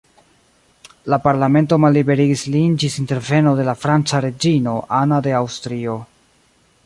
[1.13, 5.99] La Parlamento malliberigis lin ĝis interveno de la franca reĝino Anna de Aŭstrio.